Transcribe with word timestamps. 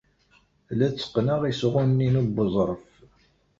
La 0.77 0.87
tteqqneɣ 0.91 1.41
isɣunen-inu 1.51 2.21
n 2.25 2.33
weẓref. 2.35 2.87